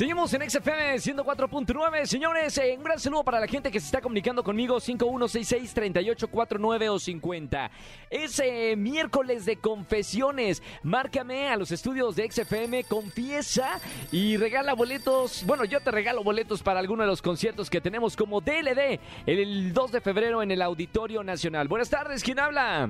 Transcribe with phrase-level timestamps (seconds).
[0.00, 2.06] Seguimos en XFM 104.9.
[2.06, 6.98] Señores, eh, un gran saludo para la gente que se está comunicando conmigo 5166-3849 o
[6.98, 7.70] 50.
[8.08, 10.62] Es eh, miércoles de confesiones.
[10.82, 13.78] Márcame a los estudios de XFM, confiesa
[14.10, 15.44] y regala boletos.
[15.44, 19.74] Bueno, yo te regalo boletos para alguno de los conciertos que tenemos como DLD el
[19.74, 21.68] 2 de febrero en el Auditorio Nacional.
[21.68, 22.88] Buenas tardes, ¿quién habla?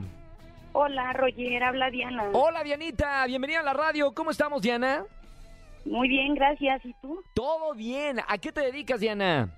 [0.74, 2.30] Hola, Roger, habla Diana.
[2.34, 4.14] Hola, Dianita, bienvenida a la radio.
[4.14, 5.04] ¿Cómo estamos, Diana?
[5.84, 6.84] Muy bien, gracias.
[6.84, 7.22] ¿Y tú?
[7.34, 8.18] Todo bien.
[8.26, 9.48] ¿A qué te dedicas, Diana?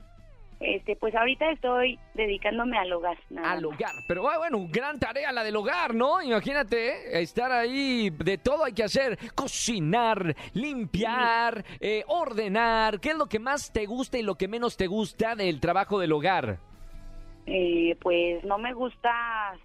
[0.61, 3.19] Este, pues ahorita estoy dedicándome al hogar.
[3.31, 3.75] nada Al más.
[3.75, 3.91] hogar.
[4.07, 6.23] Pero ah, bueno, gran tarea la del hogar, ¿no?
[6.23, 9.19] Imagínate, eh, estar ahí, de todo hay que hacer.
[9.35, 13.01] Cocinar, limpiar, eh, ordenar.
[13.01, 15.99] ¿Qué es lo que más te gusta y lo que menos te gusta del trabajo
[15.99, 16.59] del hogar?
[17.47, 19.11] Eh, pues no me gusta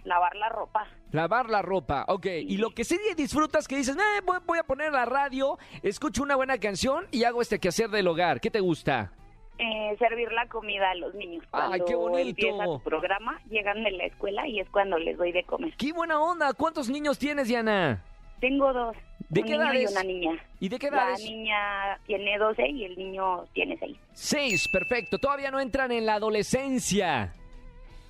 [0.04, 0.88] lavar la ropa.
[1.12, 2.26] Lavar la ropa, ok.
[2.26, 6.24] Y lo que sí disfrutas que dices, eh, voy, voy a poner la radio, escucho
[6.24, 8.42] una buena canción y hago este quehacer del hogar.
[8.42, 9.12] ¿Qué te gusta?
[9.60, 11.44] Eh, servir la comida a los niños.
[11.52, 12.30] Ay, Cuando qué bonito.
[12.30, 15.74] empieza tu programa, llegan de la escuela y es cuando les doy de comer.
[15.78, 16.54] ¡Qué buena onda!
[16.54, 18.04] ¿Cuántos niños tienes, Diana?
[18.40, 18.96] Tengo dos.
[19.30, 20.32] ¿De un qué niño y una niña.
[20.60, 21.24] ¿Y de qué La edades?
[21.24, 23.98] niña tiene 12 y el niño tiene 6.
[24.14, 25.18] Seis, perfecto.
[25.18, 27.34] Todavía no entran en la adolescencia.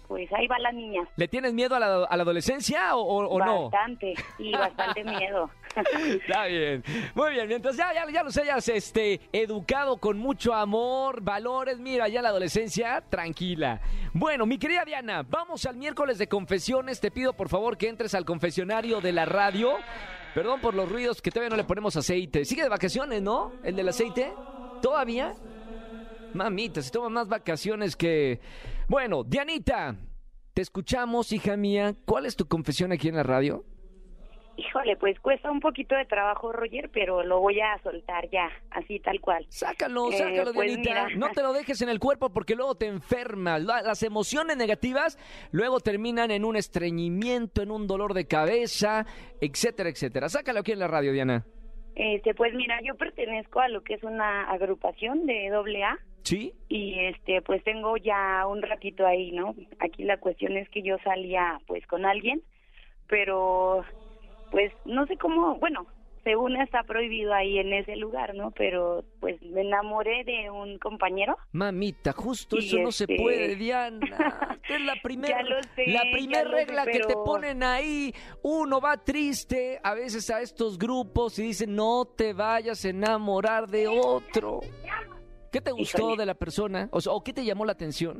[0.08, 1.02] Pues ahí va la niña.
[1.17, 3.69] ¿Le tienes miedo a la, a la adolescencia o, o- o no?
[3.69, 5.49] Bastante, y bastante miedo.
[5.75, 6.83] Está bien.
[7.14, 7.47] Muy bien.
[7.47, 12.30] Mientras ya, ya, ya los hayas este, educado con mucho amor, valores, mira, ya la
[12.30, 13.81] adolescencia, tranquila.
[14.14, 17.02] Bueno, mi querida Diana, vamos al miércoles de confesiones.
[17.02, 19.73] Te pido por favor que entres al confesionario de la radio.
[20.33, 22.45] Perdón por los ruidos, que todavía no le ponemos aceite.
[22.45, 23.52] Sigue de vacaciones, ¿no?
[23.64, 24.31] ¿El del aceite?
[24.81, 25.33] ¿Todavía?
[26.38, 28.39] Mamita, se toma más vacaciones que...
[28.88, 29.95] Bueno, Dianita,
[30.53, 31.95] te escuchamos, hija mía.
[32.05, 33.66] ¿Cuál es tu confesión aquí en la radio?
[34.59, 38.99] Híjole, pues cuesta un poquito de trabajo, Roger, pero lo voy a soltar ya, así
[38.99, 39.45] tal cual.
[39.49, 41.05] Sácalo, Eh, sácalo, pues Dianita.
[41.05, 41.15] mira.
[41.15, 43.61] No te lo dejes en el cuerpo porque luego te enfermas.
[43.61, 45.20] La- Las emociones negativas
[45.52, 49.05] luego terminan en un estreñimiento, en un dolor de cabeza,
[49.42, 50.27] etcétera, etcétera.
[50.27, 51.45] Sácalo aquí en la radio, Diana.
[51.97, 56.53] Este, pues mira, yo pertenezco a lo que es una agrupación de doble A ¿Sí?
[56.69, 59.55] y este, pues tengo ya un ratito ahí, ¿no?
[59.80, 62.43] Aquí la cuestión es que yo salía pues con alguien,
[63.08, 63.83] pero
[64.52, 65.87] pues no sé cómo, bueno,
[66.27, 68.52] según está prohibido ahí en ese lugar, ¿no?
[68.52, 71.38] Pero pues me enamoré de un compañero.
[71.54, 74.60] Mamita, justo eso no se este- puede, Diana.
[74.67, 78.14] Es la primera la primera sé, regla que te ponen ahí.
[78.43, 83.67] Uno va triste a veces a estos grupos y dicen, no te vayas a enamorar
[83.67, 84.59] de otro.
[85.49, 86.17] ¿Qué te gustó Híjole.
[86.17, 86.89] de la persona?
[86.92, 88.20] O, sea, ¿o qué te llamó la atención?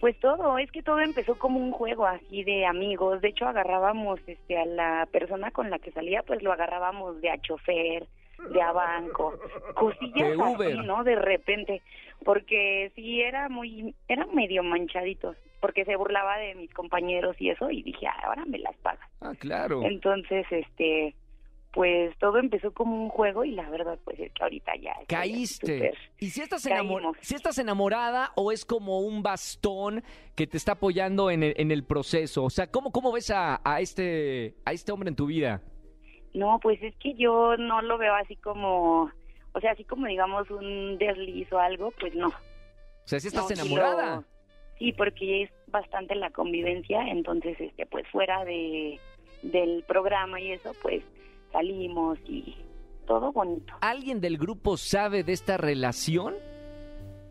[0.00, 3.20] Pues todo, es que todo empezó como un juego así de amigos.
[3.20, 7.30] De hecho, agarrábamos este a la persona con la que salía, pues lo agarrábamos de
[7.30, 8.06] a chofer,
[8.50, 9.34] de a banco,
[9.74, 10.72] cosillas De Uber.
[10.72, 11.04] así, ¿no?
[11.04, 11.82] De repente,
[12.24, 17.70] porque sí era muy eran medio manchaditos, porque se burlaba de mis compañeros y eso
[17.70, 19.82] y dije, "Ah, ahora me las paga." Ah, claro.
[19.84, 21.14] Entonces, este
[21.72, 25.92] pues todo empezó como un juego y la verdad pues es que ahorita ya Caíste.
[26.18, 30.02] ¿Y si estás, si enamorada o es como un bastón
[30.34, 32.44] que te está apoyando en el, en el proceso?
[32.44, 35.62] O sea, ¿cómo, cómo ves a, a este, a este hombre en tu vida?
[36.34, 39.10] No, pues es que yo no lo veo así como,
[39.52, 42.28] o sea, así como digamos un desliz o algo, pues no.
[42.28, 44.24] O sea, si estás No, enamorada.
[44.78, 48.98] Sí, porque es bastante la convivencia, entonces, este, pues fuera de
[49.42, 51.02] del programa y eso, pues
[51.52, 52.56] salimos y
[53.06, 53.74] todo bonito.
[53.80, 56.34] ¿Alguien del grupo sabe de esta relación?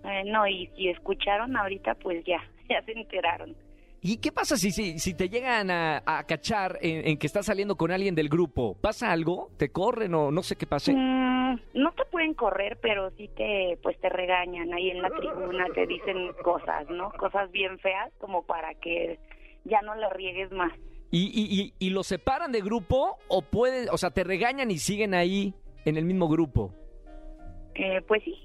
[0.03, 3.55] Eh, no, y si escucharon ahorita, pues ya, ya se enteraron.
[4.01, 7.45] ¿Y qué pasa si, si, si te llegan a, a cachar en, en que estás
[7.45, 8.75] saliendo con alguien del grupo?
[8.79, 9.49] ¿Pasa algo?
[9.57, 10.93] ¿Te corren o no sé qué pase?
[10.93, 15.65] Mm, no te pueden correr, pero sí te, pues te regañan ahí en la tribuna,
[15.73, 17.11] te dicen cosas, ¿no?
[17.11, 19.19] Cosas bien feas como para que
[19.65, 20.71] ya no la riegues más.
[21.11, 24.77] ¿Y, y, y, y lo separan de grupo o pueden, o sea, te regañan y
[24.77, 25.53] siguen ahí
[25.85, 26.73] en el mismo grupo?
[27.75, 28.35] Eh, pues sí,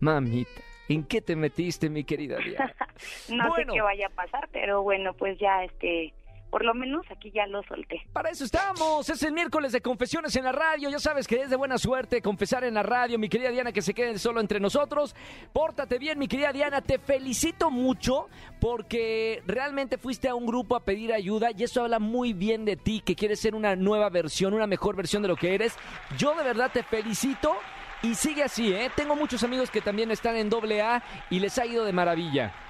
[0.00, 2.74] Mamita, ¿en qué te metiste, mi querida Diana?
[3.30, 3.72] no Bueno.
[3.72, 6.12] sé qué vaya a pasar, pero bueno, pues ya este,
[6.50, 8.02] por lo menos aquí ya lo solté.
[8.12, 11.50] Para eso estamos, es el miércoles de confesiones en la radio, ya sabes que es
[11.50, 14.60] de buena suerte confesar en la radio, mi querida Diana, que se quede solo entre
[14.60, 15.14] nosotros.
[15.52, 18.28] Pórtate bien, mi querida Diana, te felicito mucho
[18.60, 22.76] porque realmente fuiste a un grupo a pedir ayuda y eso habla muy bien de
[22.76, 25.76] ti, que quieres ser una nueva versión, una mejor versión de lo que eres.
[26.16, 27.54] Yo de verdad te felicito
[28.02, 28.90] y sigue así, ¿eh?
[28.94, 32.65] Tengo muchos amigos que también están en doble A y les ha ido de maravilla.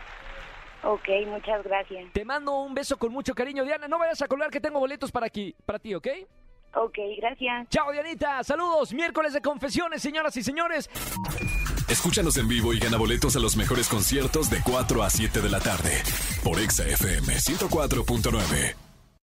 [0.87, 2.13] Ok, muchas gracias.
[2.13, 3.89] Te mando un beso con mucho cariño, Diana.
[3.89, 6.07] No vayas a colgar que tengo boletos para aquí, para ti, ¿ok?
[6.75, 7.69] Ok, gracias.
[7.71, 8.45] Chao, Dianita.
[8.45, 8.93] Saludos.
[8.93, 10.89] Miércoles de confesiones, señoras y señores.
[11.89, 15.49] Escúchanos en vivo y gana boletos a los mejores conciertos de 4 a 7 de
[15.51, 16.03] la tarde
[16.45, 18.86] por Exa FM 104.9.